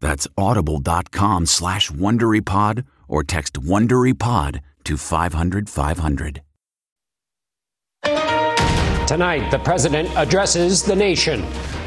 [0.00, 6.42] That's audible.com slash WonderyPod or text WonderyPod to 500 500.
[9.06, 11.42] Tonight, the president addresses the nation.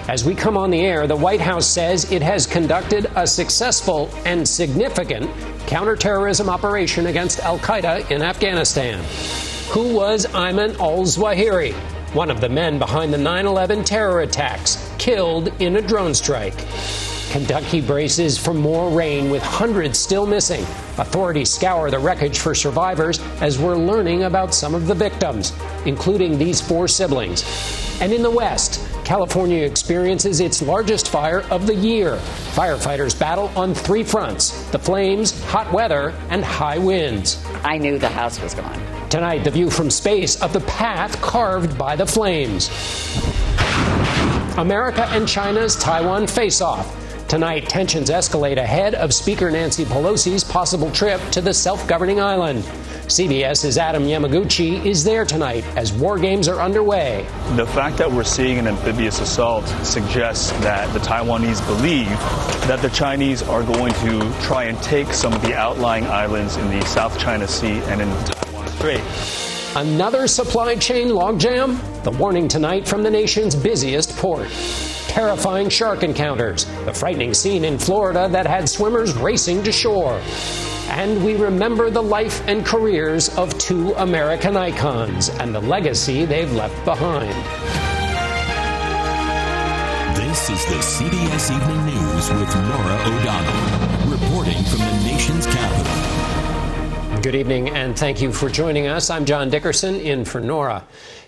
[0.09, 4.09] As we come on the air, the White House says it has conducted a successful
[4.25, 5.31] and significant
[5.65, 9.01] counterterrorism operation against Al Qaeda in Afghanistan.
[9.69, 11.71] Who was Ayman al Zawahiri,
[12.13, 16.59] one of the men behind the 9 11 terror attacks, killed in a drone strike?
[17.33, 20.61] Kentucky braces for more rain with hundreds still missing.
[20.99, 25.51] Authorities scour the wreckage for survivors as we're learning about some of the victims,
[25.87, 27.43] including these four siblings.
[27.99, 32.17] And in the West, California experiences its largest fire of the year.
[32.53, 37.43] Firefighters battle on three fronts the flames, hot weather, and high winds.
[37.63, 39.09] I knew the house was gone.
[39.09, 42.69] Tonight, the view from space of the path carved by the flames.
[44.55, 47.02] America and China's Taiwan face off.
[47.33, 52.63] Tonight, tensions escalate ahead of Speaker Nancy Pelosi's possible trip to the self governing island.
[53.09, 57.25] CBS's Adam Yamaguchi is there tonight as war games are underway.
[57.55, 62.07] The fact that we're seeing an amphibious assault suggests that the Taiwanese believe
[62.67, 66.69] that the Chinese are going to try and take some of the outlying islands in
[66.69, 69.01] the South China Sea and in Taiwan Strait.
[69.75, 71.79] Another supply chain logjam?
[72.03, 74.51] The warning tonight from the nation's busiest port
[75.13, 80.19] terrifying shark encounters, the frightening scene in Florida that had swimmers racing to shore.
[80.89, 86.51] And we remember the life and careers of two American icons and the legacy they've
[86.51, 87.29] left behind.
[90.17, 97.21] This is the CBS Evening News with Norah O'Donnell, reporting from the nation's capital.
[97.21, 99.11] Good evening, and thank you for joining us.
[99.11, 100.83] I'm John Dickerson in for Norah.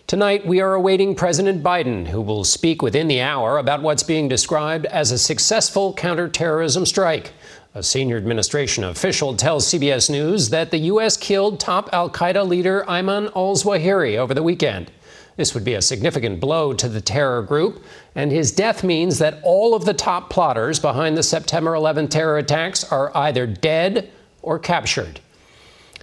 [0.08, 4.28] Tonight, we are awaiting President Biden, who will speak within the hour about what's being
[4.28, 7.34] described as a successful counterterrorism strike.
[7.74, 11.18] A senior administration official tells CBS News that the U.S.
[11.18, 14.92] killed top Al Qaeda leader Ayman al Zawahiri over the weekend.
[15.38, 17.84] This would be a significant blow to the terror group,
[18.14, 22.38] and his death means that all of the top plotters behind the September 11 terror
[22.38, 24.12] attacks are either dead
[24.44, 25.20] or captured.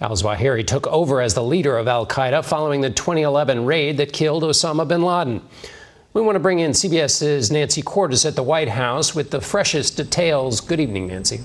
[0.01, 4.11] Al Zawahiri took over as the leader of Al Qaeda following the 2011 raid that
[4.11, 5.41] killed Osama bin Laden.
[6.13, 9.95] We want to bring in CBS's Nancy Cordes at the White House with the freshest
[9.97, 10.61] details.
[10.61, 11.41] Good evening, Nancy.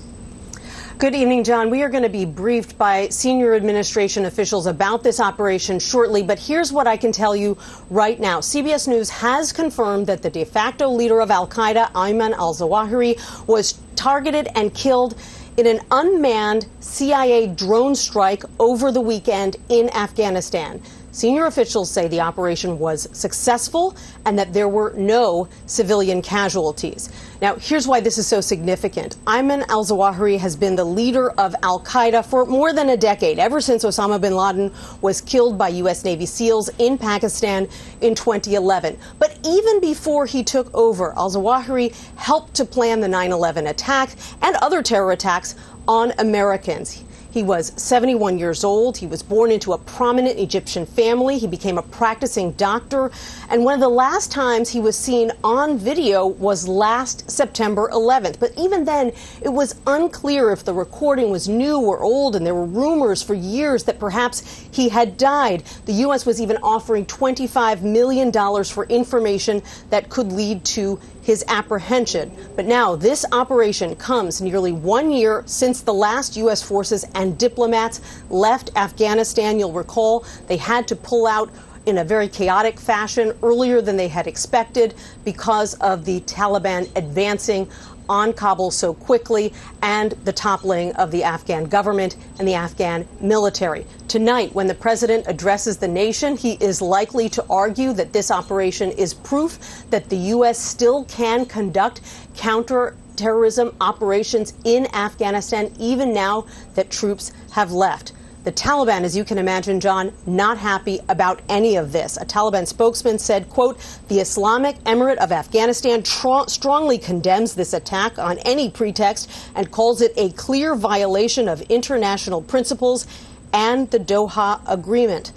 [0.97, 1.69] Good evening, John.
[1.69, 6.39] We are going to be briefed by senior administration officials about this operation shortly, but
[6.39, 7.57] here's what I can tell you
[7.89, 8.39] right now.
[8.39, 13.47] CBS News has confirmed that the de facto leader of Al Qaeda, Ayman al Zawahiri,
[13.47, 15.15] was targeted and killed
[15.59, 20.81] in an unmanned CIA drone strike over the weekend in Afghanistan.
[21.11, 23.95] Senior officials say the operation was successful
[24.25, 27.09] and that there were no civilian casualties.
[27.41, 29.15] Now, here's why this is so significant.
[29.25, 33.39] Ayman al Zawahiri has been the leader of Al Qaeda for more than a decade,
[33.39, 34.71] ever since Osama bin Laden
[35.01, 36.03] was killed by U.S.
[36.03, 37.67] Navy SEALs in Pakistan
[38.01, 38.97] in 2011.
[39.17, 44.11] But even before he took over, al Zawahiri helped to plan the 9 11 attack
[44.41, 45.55] and other terror attacks
[45.87, 47.03] on Americans.
[47.31, 48.97] He was 71 years old.
[48.97, 51.37] He was born into a prominent Egyptian family.
[51.37, 53.11] He became a practicing doctor.
[53.49, 58.39] And one of the last times he was seen on video was last September 11th.
[58.39, 59.11] But even then,
[59.41, 63.35] it was unclear if the recording was new or old, and there were rumors for
[63.35, 65.63] years that perhaps he had died.
[65.85, 66.25] The U.S.
[66.25, 68.31] was even offering $25 million
[68.63, 69.61] for information
[69.91, 70.99] that could lead to
[71.29, 72.31] his apprehension.
[72.55, 76.63] But now this operation comes nearly one year since the last U.S.
[76.63, 79.59] forces and diplomats left Afghanistan.
[79.59, 81.51] You'll recall they had to pull out
[81.89, 84.93] in a very chaotic fashion earlier than they had expected
[85.25, 87.67] because of the Taliban advancing
[88.07, 93.85] on Kabul so quickly and the toppling of the Afghan government and the Afghan military.
[94.07, 98.91] Tonight, when the president addresses the nation, he is likely to argue that this operation
[98.91, 99.59] is proof
[99.89, 100.57] that the U.S.
[100.59, 102.01] still can conduct
[102.35, 106.45] counterterrorism operations in Afghanistan, even now
[106.75, 108.13] that troops have left.
[108.45, 112.15] The Taliban, as you can imagine, John, not happy about any of this.
[112.15, 113.77] A Taliban spokesman said, quote,
[114.07, 120.01] the Islamic Emirate of Afghanistan tr- strongly condemns this attack on any pretext and calls
[120.01, 123.05] it a clear violation of international principles
[123.51, 125.33] and the Doha Agreement.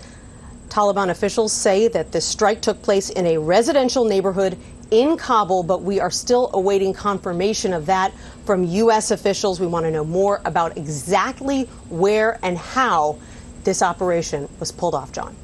[0.68, 4.56] Taliban officials say that the strike took place in a residential neighborhood
[4.92, 8.12] in Kabul, but we are still awaiting confirmation of that
[8.44, 9.10] from U.S.
[9.10, 9.58] officials.
[9.58, 13.18] We want to know more about exactly where and how
[13.64, 15.34] this operation was pulled off, John.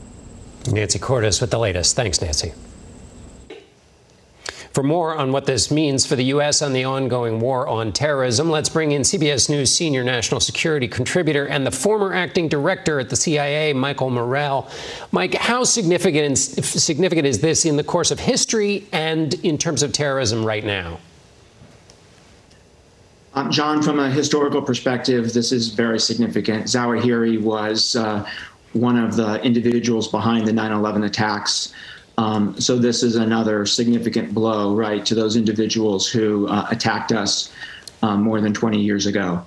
[0.71, 1.97] Nancy Cordes with the latest.
[1.97, 2.53] Thanks, Nancy.
[4.79, 6.63] For more on what this means for the U.S.
[6.63, 11.47] on the ongoing war on terrorism, let's bring in CBS News senior national security contributor
[11.47, 14.71] and the former acting director at the CIA, Michael Morell.
[15.11, 19.93] Mike, how significant, significant is this in the course of history and in terms of
[19.93, 21.01] terrorism right now?
[23.35, 26.67] Um, John, from a historical perspective, this is very significant.
[26.67, 28.25] Zawahiri was uh,
[28.75, 31.75] one of the individuals behind the 9 11 attacks.
[32.19, 37.53] Um, so this is another significant blow, right, to those individuals who uh, attacked us
[38.03, 39.43] um, more than 20 years ago.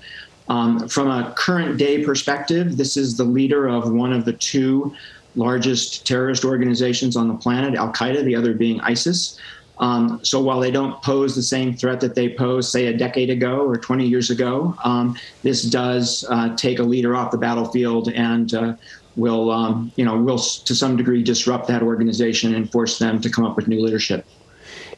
[0.48, 4.96] Um, from a current day perspective, this is the leader of one of the two
[5.36, 9.38] largest terrorist organizations on the planet, Al Qaeda, the other being ISIS.
[9.80, 13.30] Um, so while they don't pose the same threat that they posed, say, a decade
[13.30, 18.10] ago or 20 years ago, um, this does uh, take a leader off the battlefield
[18.10, 18.76] and uh,
[19.16, 23.30] will, um, you know, will to some degree disrupt that organization and force them to
[23.30, 24.26] come up with new leadership.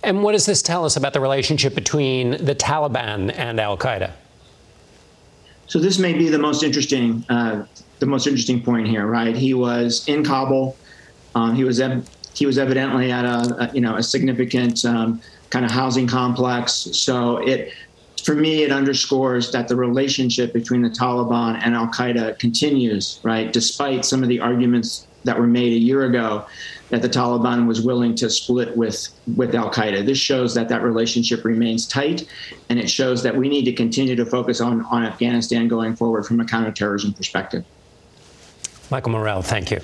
[0.04, 4.12] And what does this tell us about the relationship between the Taliban and Al Qaeda?
[5.68, 7.65] So this may be the most interesting, uh,
[8.00, 9.36] the most interesting point here, right?
[9.36, 10.75] He was in Kabul.
[11.36, 15.21] Um, he was ev- he was evidently at a, a you know a significant um,
[15.50, 16.74] kind of housing complex.
[16.74, 17.71] So it
[18.24, 23.52] for me, it underscores that the relationship between the Taliban and Al Qaeda continues, right?
[23.52, 26.46] Despite some of the arguments that were made a year ago
[26.90, 30.06] that the Taliban was willing to split with, with Al Qaeda.
[30.06, 32.28] This shows that that relationship remains tight,
[32.70, 36.26] and it shows that we need to continue to focus on, on Afghanistan going forward
[36.26, 37.66] from a counterterrorism perspective.
[38.92, 39.80] Michael Morell, thank you.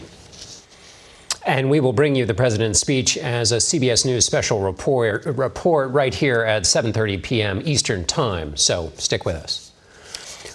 [1.49, 5.89] And we will bring you the president's speech as a CBS News special report, report
[5.89, 7.63] right here at 7:30 p.m.
[7.65, 8.55] Eastern Time.
[8.55, 9.71] So stick with us.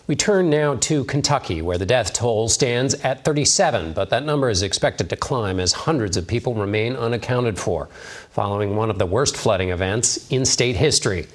[0.06, 4.48] We turn now to Kentucky, where the death toll stands at 37, but that number
[4.48, 7.88] is expected to climb as hundreds of people remain unaccounted for,
[8.30, 11.26] following one of the worst flooding events in state history.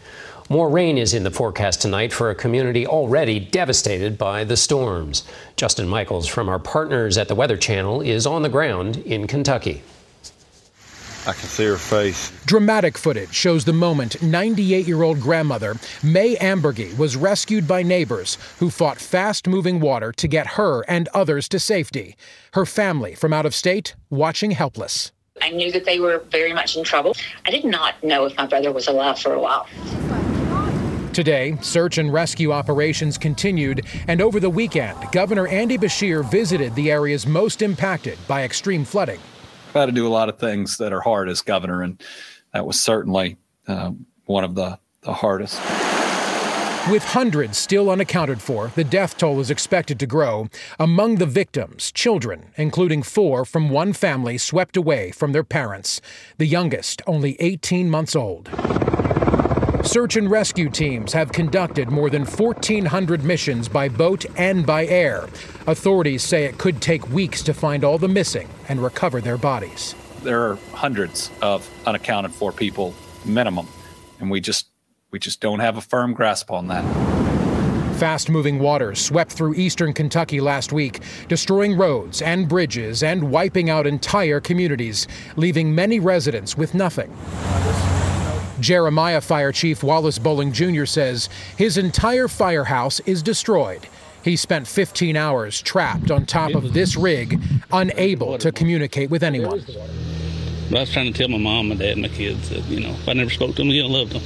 [0.51, 5.23] More rain is in the forecast tonight for a community already devastated by the storms.
[5.55, 9.83] Justin Michaels from our partners at the Weather Channel is on the ground in Kentucky.
[11.27, 12.31] I can see her face.
[12.47, 18.39] Dramatic footage shows the moment 98 year old grandmother May Amburgey was rescued by neighbors
[18.57, 22.15] who fought fast moving water to get her and others to safety.
[22.53, 25.11] Her family from out of state watching helpless.
[25.43, 27.15] I knew that they were very much in trouble.
[27.45, 29.67] I did not know if my brother was alive for a while.
[31.13, 36.91] Today, search and rescue operations continued, and over the weekend, Governor Andy Beshear visited the
[36.91, 39.19] areas most impacted by extreme flooding.
[39.69, 42.01] I've had to do a lot of things that are hard as governor, and
[42.53, 43.37] that was certainly
[43.67, 43.91] uh,
[44.25, 45.59] one of the, the hardest.
[46.89, 50.47] With hundreds still unaccounted for, the death toll is expected to grow.
[50.79, 56.01] Among the victims, children, including four from one family swept away from their parents,
[56.37, 58.49] the youngest only 18 months old.
[59.83, 65.27] Search and rescue teams have conducted more than 1,400 missions by boat and by air.
[65.67, 69.95] Authorities say it could take weeks to find all the missing and recover their bodies.
[70.21, 72.93] There are hundreds of unaccounted for people
[73.25, 73.67] minimum,
[74.19, 74.67] and we just
[75.12, 76.83] we just don't have a firm grasp on that.
[77.98, 83.69] Fast moving waters swept through eastern Kentucky last week, destroying roads and bridges and wiping
[83.69, 87.12] out entire communities, leaving many residents with nothing.
[88.59, 90.85] Jeremiah Fire Chief Wallace Bowling Jr.
[90.85, 93.87] says his entire firehouse is destroyed.
[94.23, 99.63] He spent 15 hours trapped on top of this rig, unable to communicate with anyone.
[100.69, 102.89] I was trying to tell my mom, my dad, and my kids that, you know,
[102.91, 104.21] if I never spoke to them again, I loved them.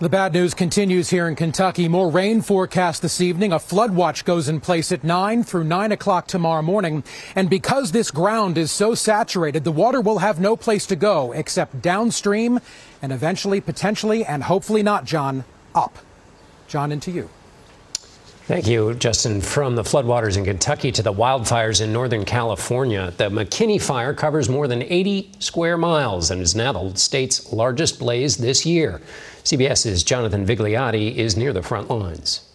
[0.00, 1.86] The bad news continues here in Kentucky.
[1.86, 3.52] More rain forecast this evening.
[3.52, 7.04] A flood watch goes in place at 9 through 9 o'clock tomorrow morning.
[7.36, 11.32] And because this ground is so saturated, the water will have no place to go
[11.32, 12.60] except downstream
[13.02, 15.98] and eventually, potentially, and hopefully not, John, up.
[16.66, 17.28] John, into you.
[18.46, 19.42] Thank you, Justin.
[19.42, 24.48] From the floodwaters in Kentucky to the wildfires in Northern California, the McKinney Fire covers
[24.48, 29.02] more than 80 square miles and is now the state's largest blaze this year.
[29.44, 32.46] CBS's Jonathan Vigliotti is near the front lines.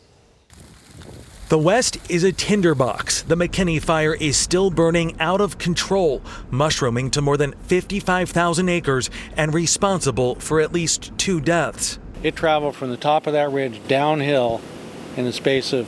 [1.48, 3.22] The West is a tinderbox.
[3.22, 9.12] The McKinney fire is still burning out of control, mushrooming to more than 55,000 acres
[9.38, 12.00] and responsible for at least two deaths.
[12.24, 14.60] It traveled from the top of that ridge downhill
[15.16, 15.88] in the space of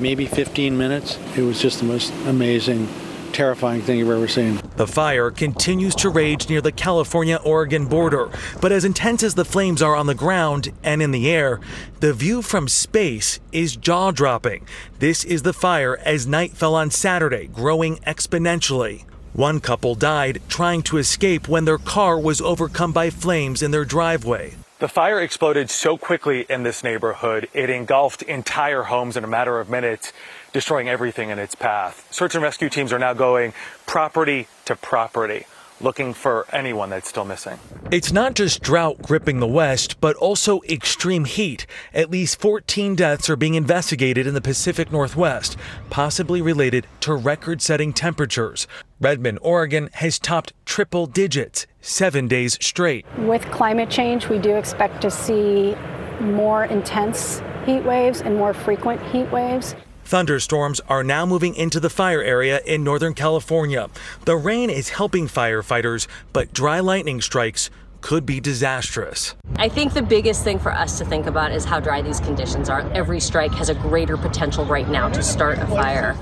[0.00, 1.18] maybe 15 minutes.
[1.36, 2.88] It was just the most amazing,
[3.30, 4.60] terrifying thing you've ever seen.
[4.76, 9.44] The fire continues to rage near the California Oregon border, but as intense as the
[9.44, 11.60] flames are on the ground and in the air,
[12.00, 14.66] the view from space is jaw dropping.
[14.98, 19.04] This is the fire as night fell on Saturday, growing exponentially.
[19.32, 23.84] One couple died trying to escape when their car was overcome by flames in their
[23.84, 24.54] driveway.
[24.80, 29.60] The fire exploded so quickly in this neighborhood, it engulfed entire homes in a matter
[29.60, 30.10] of minutes,
[30.52, 32.06] destroying everything in its path.
[32.10, 33.52] Search and rescue teams are now going
[33.86, 35.46] property to property,
[35.80, 37.58] looking for anyone that's still missing.
[37.90, 41.66] It's not just drought gripping the West, but also extreme heat.
[41.94, 45.56] At least 14 deaths are being investigated in the Pacific Northwest,
[45.88, 48.66] possibly related to record setting temperatures.
[49.00, 53.06] Redmond, Oregon has topped triple digits seven days straight.
[53.18, 55.74] With climate change, we do expect to see
[56.20, 59.74] more intense heat waves and more frequent heat waves.
[60.10, 63.88] Thunderstorms are now moving into the fire area in Northern California.
[64.24, 69.36] The rain is helping firefighters, but dry lightning strikes could be disastrous.
[69.54, 72.68] I think the biggest thing for us to think about is how dry these conditions
[72.68, 72.80] are.
[72.90, 76.16] Every strike has a greater potential right now to start a fire.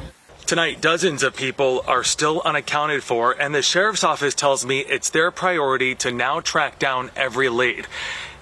[0.45, 5.09] Tonight, dozens of people are still unaccounted for, and the sheriff's office tells me it's
[5.09, 7.87] their priority to now track down every lead.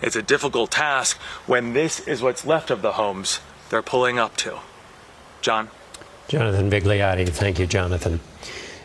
[0.02, 3.38] It's a difficult task when this is what's left of the homes
[3.70, 4.58] they're pulling up to.
[5.46, 5.68] John.
[6.26, 7.28] Jonathan Vigliotti.
[7.28, 8.18] Thank you, Jonathan.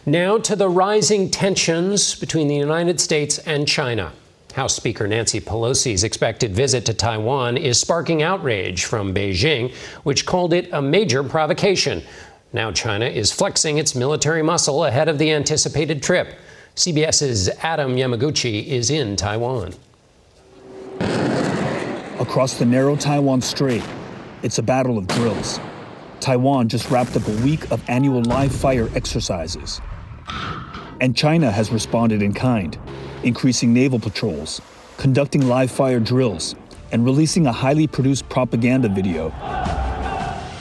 [0.05, 4.11] Now to the rising tensions between the United States and China.
[4.53, 10.53] House Speaker Nancy Pelosi's expected visit to Taiwan is sparking outrage from Beijing, which called
[10.53, 12.03] it a major provocation.
[12.53, 16.37] Now China is flexing its military muscle ahead of the anticipated trip.
[16.75, 19.73] CBS's Adam Yamaguchi is in Taiwan.
[22.19, 23.83] Across the narrow Taiwan Strait,
[24.43, 25.59] it's a battle of drills.
[26.21, 29.81] Taiwan just wrapped up a week of annual live fire exercises.
[31.01, 32.77] And China has responded in kind,
[33.23, 34.61] increasing naval patrols,
[34.97, 36.55] conducting live fire drills,
[36.91, 39.29] and releasing a highly produced propaganda video.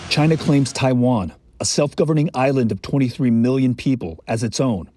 [0.08, 4.88] China claims Taiwan, a self governing island of 23 million people, as its own.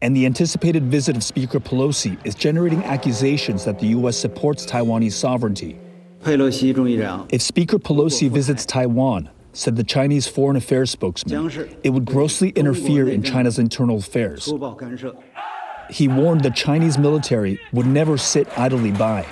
[0.00, 4.16] And the anticipated visit of Speaker Pelosi is generating accusations that the U.S.
[4.16, 5.78] supports Taiwanese sovereignty.
[7.30, 11.50] If Speaker Pelosi visits Taiwan, said the Chinese Foreign Affairs spokesman,
[11.82, 14.52] it would grossly interfere in China's internal affairs.
[15.90, 19.26] He warned the Chinese military would never sit idly by.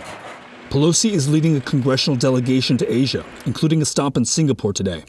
[0.70, 5.04] Pelosi is leading a congressional delegation to Asia, including a stop in Singapore today.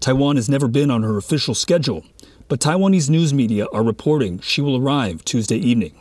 [0.00, 2.04] Taiwan has never been on her official schedule,
[2.48, 6.00] but Taiwanese news media are reporting she will arrive Tuesday evening.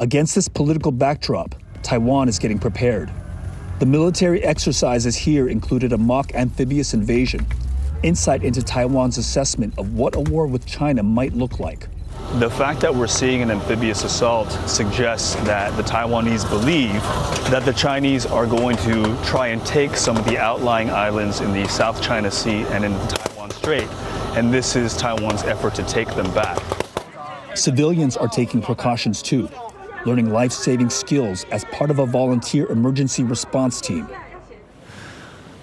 [0.00, 3.12] Against this political backdrop, Taiwan is getting prepared.
[3.82, 7.44] The military exercises here included a mock amphibious invasion,
[8.04, 11.88] insight into Taiwan's assessment of what a war with China might look like.
[12.34, 16.92] The fact that we're seeing an amphibious assault suggests that the Taiwanese believe
[17.50, 21.52] that the Chinese are going to try and take some of the outlying islands in
[21.52, 23.88] the South China Sea and in Taiwan Strait,
[24.36, 26.62] and this is Taiwan's effort to take them back.
[27.56, 29.48] Civilians are taking precautions too,
[30.06, 34.08] learning life saving skills as part of a volunteer emergency response team.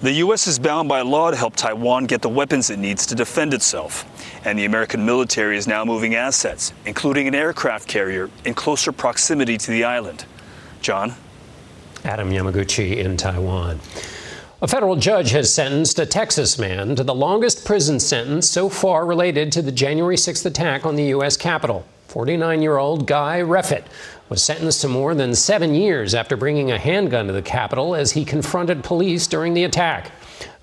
[0.01, 0.47] The U.S.
[0.47, 4.05] is bound by law to help Taiwan get the weapons it needs to defend itself.
[4.45, 9.57] And the American military is now moving assets, including an aircraft carrier, in closer proximity
[9.57, 10.23] to the island.
[10.81, 11.15] John?
[12.05, 13.81] Adam Yamaguchi in Taiwan.
[14.61, 19.05] A federal judge has sentenced a Texas man to the longest prison sentence so far
[19.05, 21.35] related to the January 6th attack on the U.S.
[21.35, 21.85] Capitol.
[22.09, 23.83] 49 year old Guy Reffitt
[24.29, 28.11] was sentenced to more than seven years after bringing a handgun to the Capitol as
[28.11, 30.11] he confronted police during the attack.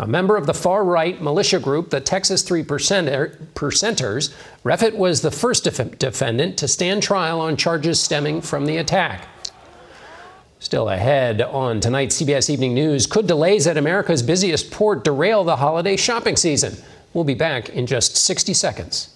[0.01, 4.35] A member of the far right militia group, the Texas Three er, Percenters,
[4.65, 9.29] Reffitt was the first def- defendant to stand trial on charges stemming from the attack.
[10.59, 15.57] Still ahead on tonight's CBS Evening News, could delays at America's busiest port derail the
[15.57, 16.77] holiday shopping season?
[17.13, 19.16] We'll be back in just 60 seconds.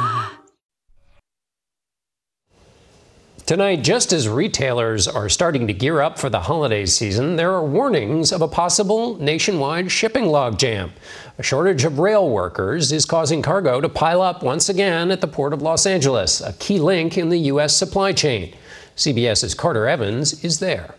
[3.51, 7.65] Tonight, just as retailers are starting to gear up for the holiday season, there are
[7.65, 10.91] warnings of a possible nationwide shipping logjam.
[11.37, 15.27] A shortage of rail workers is causing cargo to pile up once again at the
[15.27, 17.75] Port of Los Angeles, a key link in the U.S.
[17.75, 18.53] supply chain.
[18.95, 20.95] CBS's Carter Evans is there.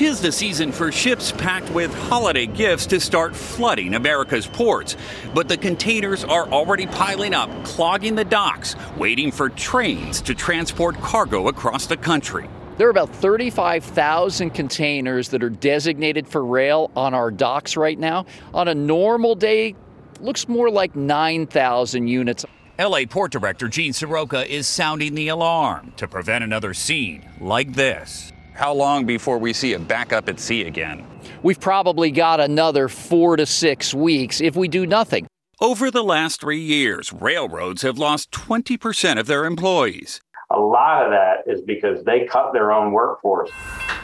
[0.00, 4.96] Tis the season for ships packed with holiday gifts to start flooding America's ports.
[5.34, 10.96] But the containers are already piling up, clogging the docks, waiting for trains to transport
[11.02, 12.48] cargo across the country.
[12.78, 18.24] There are about 35,000 containers that are designated for rail on our docks right now.
[18.54, 19.74] On a normal day,
[20.18, 22.46] looks more like 9,000 units.
[22.78, 28.29] LA Port Director Gene Seroka is sounding the alarm to prevent another scene like this.
[28.54, 31.06] How long before we see a backup at sea again?
[31.42, 35.26] We've probably got another four to six weeks if we do nothing.
[35.60, 40.20] Over the last three years, railroads have lost 20% of their employees.
[40.52, 43.50] A lot of that is because they cut their own workforce.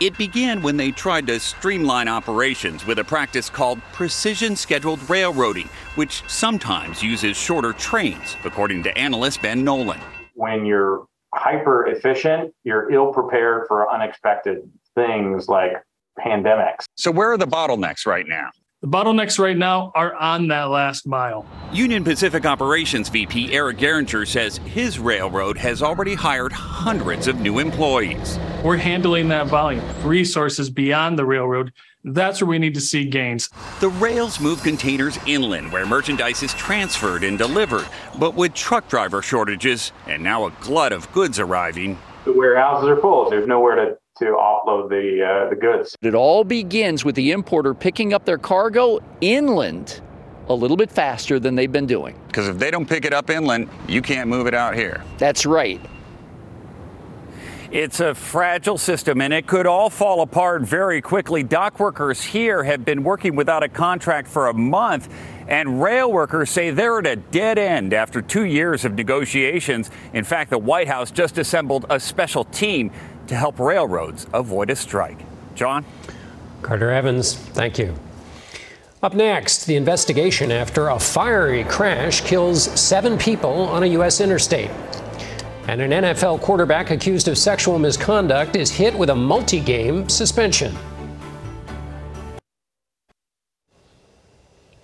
[0.00, 5.68] It began when they tried to streamline operations with a practice called precision scheduled railroading,
[5.96, 10.00] which sometimes uses shorter trains, according to analyst Ben Nolan.
[10.35, 11.06] When you're
[11.37, 15.72] hyper efficient, you're ill prepared for unexpected things like
[16.18, 16.85] pandemics.
[16.96, 18.51] So, where are the bottlenecks right now?
[18.83, 21.46] The bottlenecks right now are on that last mile.
[21.72, 27.59] Union Pacific Operations VP Eric Gehringer says his railroad has already hired hundreds of new
[27.59, 28.38] employees.
[28.62, 31.72] We're handling that volume, resources beyond the railroad.
[32.07, 33.51] That's where we need to see gains.
[33.81, 37.87] The rails move containers inland where merchandise is transferred and delivered.
[38.16, 42.97] But with truck driver shortages and now a glut of goods arriving, the warehouses are
[43.01, 43.29] full.
[43.29, 45.97] There's nowhere to to offload the uh, the goods.
[46.01, 50.01] It all begins with the importer picking up their cargo inland
[50.49, 52.19] a little bit faster than they've been doing.
[52.29, 55.03] Because if they don't pick it up inland, you can't move it out here.
[55.19, 55.81] That's right.
[57.76, 61.42] It's a fragile system and it could all fall apart very quickly.
[61.42, 65.12] Dock workers here have been working without a contract for a month,
[65.46, 69.90] and rail workers say they're at a dead end after two years of negotiations.
[70.14, 72.90] In fact, the White House just assembled a special team
[73.26, 75.18] to help railroads avoid a strike.
[75.54, 75.84] John?
[76.62, 77.94] Carter Evans, thank you.
[79.02, 84.22] Up next, the investigation after a fiery crash kills seven people on a U.S.
[84.22, 84.70] interstate.
[85.68, 90.72] And an NFL quarterback accused of sexual misconduct is hit with a multi game suspension.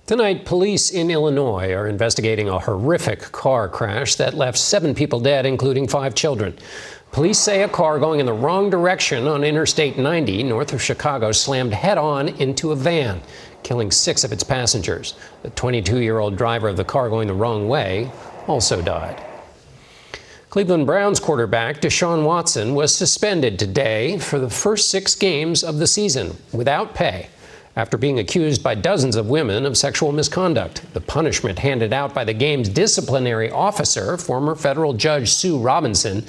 [0.06, 5.46] Tonight, police in Illinois are investigating a horrific car crash that left seven people dead,
[5.46, 6.58] including five children.
[7.12, 11.30] Police say a car going in the wrong direction on Interstate 90 north of Chicago
[11.30, 13.20] slammed head on into a van,
[13.62, 15.14] killing six of its passengers.
[15.42, 18.10] The 22 year old driver of the car going the wrong way
[18.48, 19.24] also died.
[20.52, 25.86] Cleveland Browns quarterback Deshaun Watson was suspended today for the first six games of the
[25.86, 27.28] season without pay
[27.74, 30.82] after being accused by dozens of women of sexual misconduct.
[30.92, 36.20] The punishment handed out by the game's disciplinary officer, former federal judge Sue Robinson,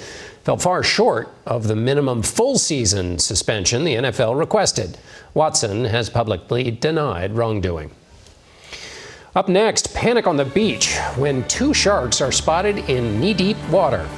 [0.42, 4.96] fell far short of the minimum full season suspension the NFL requested.
[5.34, 7.90] Watson has publicly denied wrongdoing.
[9.36, 14.08] Up next, panic on the beach when two sharks are spotted in knee deep water.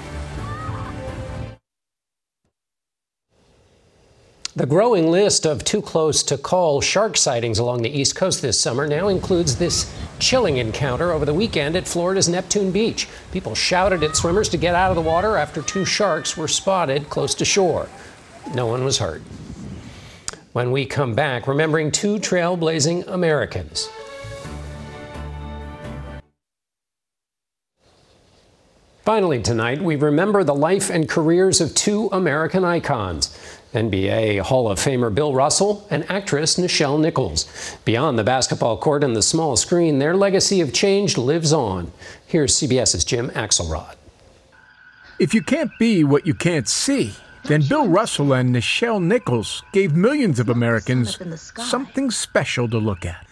[4.55, 8.61] The growing list of too close to call shark sightings along the East Coast this
[8.61, 13.09] summer now includes this chilling encounter over the weekend at Florida's Neptune Beach.
[13.33, 17.09] People shouted at swimmers to get out of the water after two sharks were spotted
[17.09, 17.89] close to shore.
[18.55, 19.23] No one was hurt.
[20.53, 23.91] When we come back, remembering two trailblazing Americans.
[29.07, 33.29] Finally, tonight, we remember the life and careers of two American icons.
[33.73, 37.77] NBA Hall of Famer Bill Russell and actress Nichelle Nichols.
[37.85, 41.93] Beyond the basketball court and the small screen, their legacy of change lives on.
[42.27, 43.95] Here's CBS's Jim Axelrod.
[45.21, 47.13] If you can't be what you can't see,
[47.45, 51.17] then Bill Russell and Nichelle Nichols gave millions of Americans
[51.61, 53.25] something special to look at.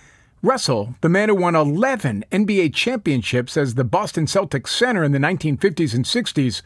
[0.45, 5.19] Russell, the man who won 11 NBA championships as the Boston Celtics center in the
[5.19, 6.61] 1950s and 60s,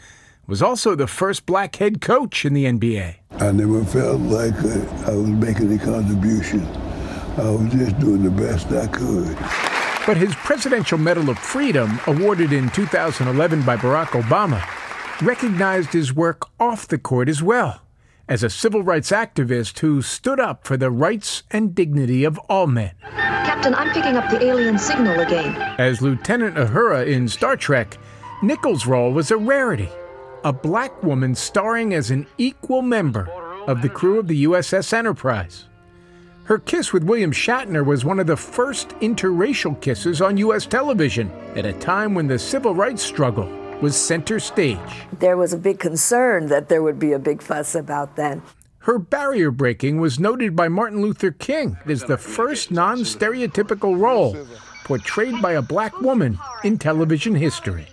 [0.49, 3.19] was also the first black head coach in the NBA.
[3.39, 4.53] I never felt like
[5.07, 6.67] I was making a contribution.
[7.37, 9.37] I was just doing the best I could.
[10.09, 14.61] But his Presidential Medal of Freedom, awarded in 2011 by Barack Obama,
[15.23, 17.83] recognized his work off the court as well,
[18.29, 22.67] as a civil rights activist who stood up for the rights and dignity of all
[22.67, 22.91] men.
[23.49, 25.57] Captain, I'm picking up the alien signal again.
[25.79, 27.97] As Lieutenant Uhura in Star Trek,
[28.43, 29.89] Nichols' role was a rarity
[30.45, 33.27] a black woman starring as an equal member
[33.67, 35.65] of the crew of the USS Enterprise.
[36.45, 40.67] Her kiss with William Shatner was one of the first interracial kisses on U.S.
[40.67, 43.49] television at a time when the civil rights struggle
[43.81, 44.79] was center stage.
[45.21, 48.41] There was a big concern that there would be a big fuss about that.
[48.89, 54.35] Her barrier breaking was noted by Martin Luther King as the first non stereotypical role
[54.85, 57.89] portrayed by a black woman in television history.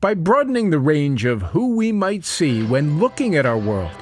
[0.00, 3.92] By broadening the range of who we might see when looking at our world,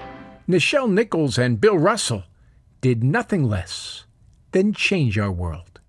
[0.48, 2.22] Nichelle Nichols and Bill Russell
[2.80, 4.04] did nothing less
[4.52, 5.80] than change our world.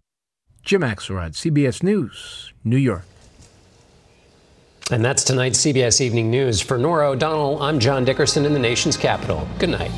[0.64, 3.06] Jim Axelrod, CBS News, New York.
[4.90, 6.62] And that's tonight's CBS Evening News.
[6.62, 9.48] For Norah O'Donnell, I'm John Dickerson in the nation's capital.
[9.60, 9.92] Good night.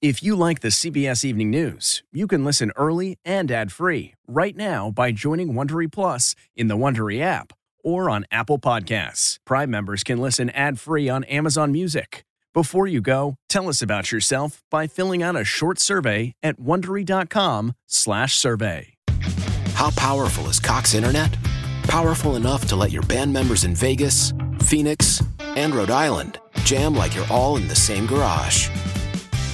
[0.00, 4.92] If you like the CBS Evening News, you can listen early and ad-free right now
[4.92, 9.38] by joining Wondery Plus in the Wondery app or on Apple Podcasts.
[9.44, 12.24] Prime members can listen ad-free on Amazon Music.
[12.54, 18.94] Before you go, tell us about yourself by filling out a short survey at wondery.com/survey.
[19.74, 21.36] How powerful is Cox Internet?
[21.88, 24.32] Powerful enough to let your band members in Vegas,
[24.62, 25.24] Phoenix,
[25.56, 28.68] and Rhode Island jam like you're all in the same garage.